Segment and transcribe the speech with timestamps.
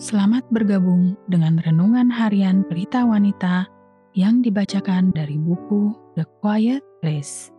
[0.00, 3.68] Selamat bergabung dengan renungan harian Berita Wanita
[4.16, 7.52] yang dibacakan dari buku The Quiet Place.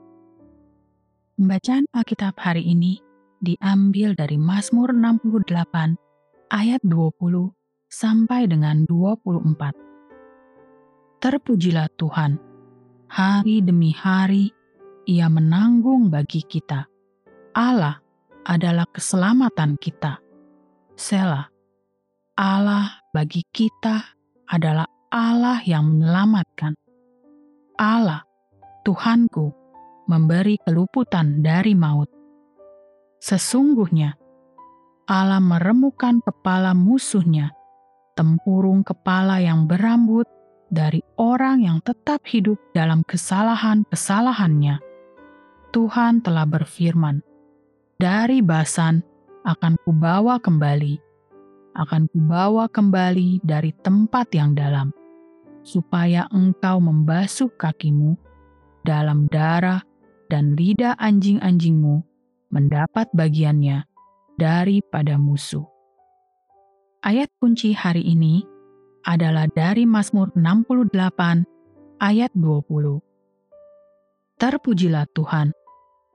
[1.37, 2.97] Pembacaan Alkitab hari ini
[3.45, 5.53] diambil dari Mazmur 68
[6.49, 7.53] ayat 20
[7.93, 11.21] sampai dengan 24.
[11.21, 12.41] Terpujilah Tuhan,
[13.05, 14.49] hari demi hari
[15.05, 16.89] Ia menanggung bagi kita.
[17.53, 18.01] Allah
[18.49, 20.17] adalah keselamatan kita.
[20.97, 21.50] Selah.
[22.41, 24.01] Allah bagi kita
[24.49, 26.73] adalah Allah yang menyelamatkan.
[27.77, 28.25] Allah,
[28.81, 29.53] Tuhanku,
[30.09, 32.09] memberi keluputan dari maut.
[33.21, 34.17] Sesungguhnya,
[35.05, 37.53] Allah meremukan kepala musuhnya,
[38.17, 40.25] tempurung kepala yang berambut
[40.73, 44.81] dari orang yang tetap hidup dalam kesalahan-kesalahannya.
[45.69, 47.21] Tuhan telah berfirman,
[48.01, 49.05] "Dari Basan
[49.45, 51.10] akan kubawa kembali."
[51.75, 54.91] Akan kubawa kembali dari tempat yang dalam,
[55.63, 58.17] supaya engkau membasuh kakimu
[58.83, 59.85] dalam darah
[60.27, 62.03] dan lidah anjing-anjingmu
[62.51, 63.87] mendapat bagiannya
[64.35, 65.63] daripada musuh.
[67.01, 68.45] Ayat kunci hari ini
[69.07, 73.01] adalah dari Mazmur 68 ayat 20.
[74.37, 75.53] Terpujilah Tuhan,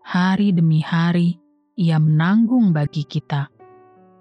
[0.02, 1.38] hari demi hari
[1.78, 3.50] ia menanggung bagi kita.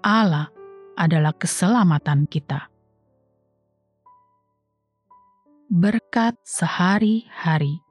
[0.02, 0.55] Allah
[0.96, 2.72] adalah keselamatan kita.
[5.68, 7.84] Berkat sehari-hari.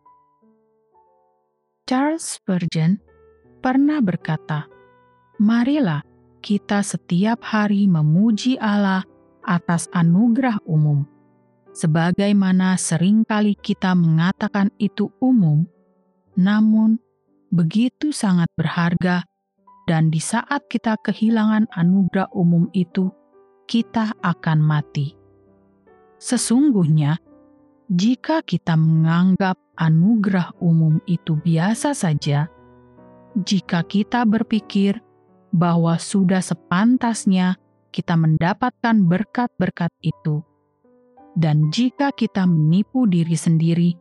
[1.85, 2.97] Charles Spurgeon
[3.61, 4.65] pernah berkata,
[5.37, 6.01] "Marilah
[6.41, 9.05] kita setiap hari memuji Allah
[9.45, 11.05] atas anugerah umum,
[11.73, 15.65] sebagaimana sering kali kita mengatakan itu umum,
[16.33, 16.97] namun
[17.53, 19.27] begitu sangat berharga
[19.85, 23.13] dan di saat kita kehilangan anugerah umum itu,
[23.69, 25.13] kita akan mati.
[26.17, 27.21] Sesungguhnya,
[27.85, 32.49] jika kita menganggap anugerah umum itu biasa saja,
[33.37, 34.97] jika kita berpikir
[35.53, 37.61] bahwa sudah sepantasnya
[37.93, 40.41] kita mendapatkan berkat-berkat itu,
[41.37, 43.91] dan jika kita menipu diri sendiri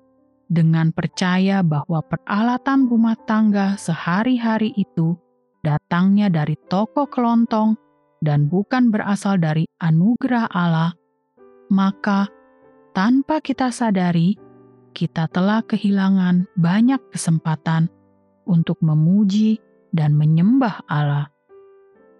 [0.48, 5.18] dengan percaya bahwa peralatan rumah tangga sehari-hari itu
[5.64, 7.80] datangnya dari toko kelontong
[8.20, 10.92] dan bukan berasal dari anugerah Allah,
[11.72, 12.28] maka
[12.92, 14.36] tanpa kita sadari,
[14.92, 17.88] kita telah kehilangan banyak kesempatan
[18.44, 19.58] untuk memuji
[19.96, 21.32] dan menyembah Allah.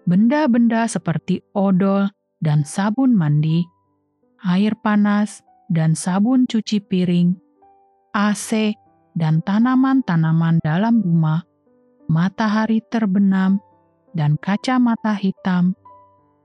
[0.09, 2.09] Benda-benda seperti odol
[2.41, 3.65] dan sabun mandi,
[4.45, 7.33] air panas dan sabun cuci piring,
[8.13, 8.77] AC,
[9.17, 11.41] dan tanaman-tanaman dalam rumah
[12.05, 13.61] matahari terbenam,
[14.15, 15.75] dan kacamata hitam,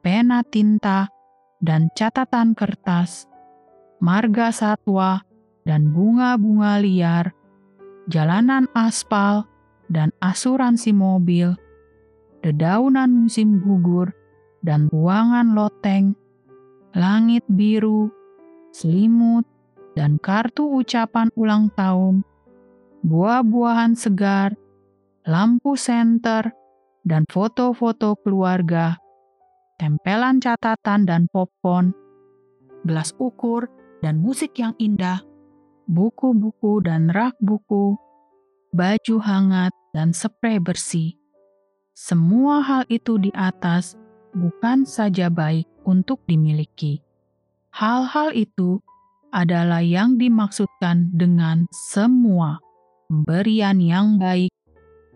[0.03, 1.13] pena tinta,
[1.61, 3.29] dan catatan kertas,
[4.01, 5.23] marga satwa,
[5.69, 7.37] dan bunga-bunga liar,
[8.09, 9.45] jalanan aspal,
[9.93, 11.55] dan asuransi mobil,
[12.41, 14.11] dedaunan musim gugur,
[14.65, 16.17] dan ruangan loteng,
[16.97, 18.09] langit biru,
[18.73, 19.45] selimut,
[19.95, 22.25] dan kartu ucapan ulang tahun,
[23.05, 24.57] buah-buahan segar,
[25.27, 26.53] lampu senter,
[27.05, 29.01] dan foto-foto keluarga,
[29.81, 31.97] tempelan catatan dan popcorn,
[32.85, 33.69] gelas ukur
[34.05, 35.25] dan musik yang indah,
[35.89, 37.97] buku-buku dan rak buku,
[38.77, 41.17] baju hangat dan spray bersih.
[41.97, 43.97] Semua hal itu di atas
[44.33, 47.03] bukan saja baik untuk dimiliki.
[47.77, 48.81] Hal-hal itu
[49.31, 52.59] adalah yang dimaksudkan dengan semua
[53.11, 54.51] pemberian yang baik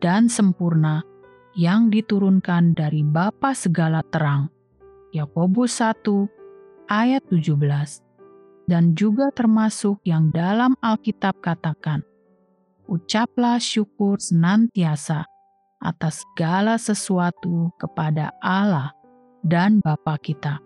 [0.04, 1.00] dan sempurna
[1.56, 4.52] yang diturunkan dari Bapa segala terang.
[5.16, 6.04] Yakobus 1
[6.92, 8.04] ayat 17
[8.68, 12.04] dan juga termasuk yang dalam Alkitab katakan,
[12.84, 15.24] Ucaplah syukur senantiasa
[15.80, 18.92] atas segala sesuatu kepada Allah
[19.40, 20.60] dan Bapa kita.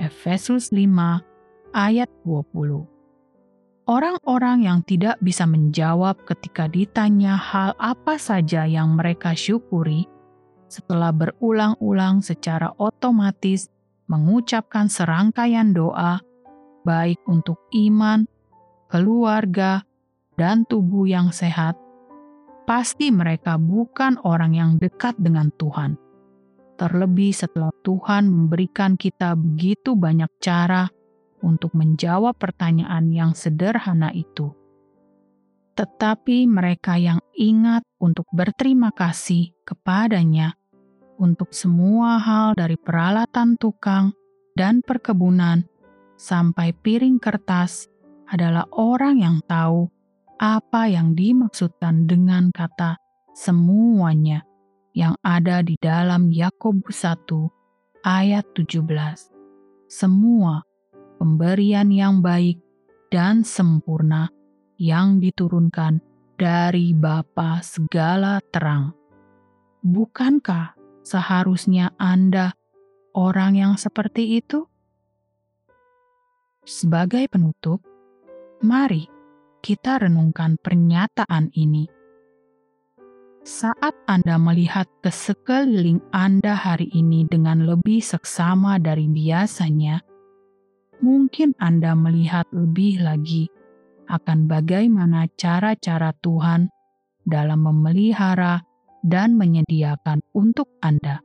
[0.00, 0.88] Efesus 5
[1.76, 2.99] ayat 20
[3.88, 10.04] Orang-orang yang tidak bisa menjawab ketika ditanya hal apa saja yang mereka syukuri,
[10.70, 13.72] setelah berulang-ulang secara otomatis
[14.06, 16.22] mengucapkan serangkaian doa,
[16.84, 18.28] baik untuk iman,
[18.86, 19.82] keluarga,
[20.36, 21.74] dan tubuh yang sehat,
[22.68, 25.98] pasti mereka bukan orang yang dekat dengan Tuhan.
[26.78, 30.88] Terlebih setelah Tuhan memberikan kita begitu banyak cara
[31.40, 34.52] untuk menjawab pertanyaan yang sederhana itu.
[35.74, 40.60] Tetapi mereka yang ingat untuk berterima kasih kepadanya
[41.20, 44.16] untuk semua hal dari peralatan tukang
[44.56, 45.68] dan perkebunan,
[46.16, 47.92] sampai piring kertas,
[48.24, 49.92] adalah orang yang tahu
[50.40, 52.96] apa yang dimaksudkan dengan kata
[53.36, 54.48] semuanya
[54.96, 57.28] yang ada di dalam Yakobus 1
[58.00, 58.80] ayat 17.
[59.90, 60.64] Semua
[61.20, 62.56] pemberian yang baik
[63.12, 64.32] dan sempurna
[64.80, 66.00] yang diturunkan
[66.40, 68.96] dari Bapa segala terang.
[69.84, 70.72] Bukankah
[71.04, 72.56] seharusnya Anda
[73.12, 74.64] orang yang seperti itu?
[76.64, 77.84] Sebagai penutup,
[78.64, 79.04] mari
[79.60, 81.84] kita renungkan pernyataan ini.
[83.44, 90.09] Saat Anda melihat ke sekeliling Anda hari ini dengan lebih seksama dari biasanya,
[91.00, 93.48] mungkin Anda melihat lebih lagi
[94.08, 96.68] akan bagaimana cara-cara Tuhan
[97.24, 98.64] dalam memelihara
[99.00, 101.24] dan menyediakan untuk Anda.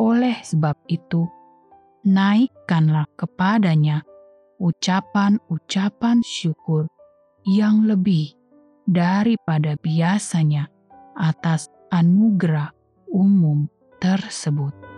[0.00, 1.28] Oleh sebab itu,
[2.02, 4.02] naikkanlah kepadanya
[4.58, 6.90] ucapan-ucapan syukur
[7.46, 8.34] yang lebih
[8.86, 10.70] daripada biasanya
[11.14, 12.72] atas anugerah
[13.10, 13.68] umum
[14.00, 14.91] tersebut.